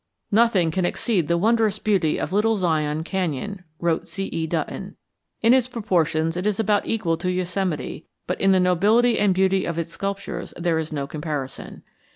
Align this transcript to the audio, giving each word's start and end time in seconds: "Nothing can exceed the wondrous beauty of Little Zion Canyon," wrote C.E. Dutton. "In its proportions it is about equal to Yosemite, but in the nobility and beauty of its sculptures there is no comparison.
"Nothing 0.31 0.71
can 0.71 0.83
exceed 0.83 1.27
the 1.27 1.37
wondrous 1.37 1.77
beauty 1.77 2.17
of 2.19 2.33
Little 2.33 2.55
Zion 2.55 3.03
Canyon," 3.03 3.63
wrote 3.79 4.07
C.E. 4.07 4.47
Dutton. 4.47 4.95
"In 5.43 5.53
its 5.53 5.67
proportions 5.67 6.35
it 6.35 6.47
is 6.47 6.59
about 6.59 6.87
equal 6.87 7.17
to 7.17 7.31
Yosemite, 7.31 8.07
but 8.25 8.41
in 8.41 8.51
the 8.51 8.59
nobility 8.59 9.19
and 9.19 9.31
beauty 9.31 9.63
of 9.63 9.77
its 9.77 9.91
sculptures 9.91 10.55
there 10.57 10.79
is 10.79 10.91
no 10.91 11.05
comparison. 11.05 11.83